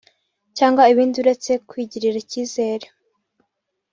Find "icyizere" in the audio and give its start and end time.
2.23-2.87